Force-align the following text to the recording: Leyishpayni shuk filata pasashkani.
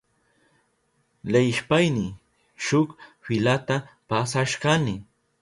Leyishpayni 1.31 2.07
shuk 2.69 2.89
filata 3.25 3.75
pasashkani. 4.09 4.95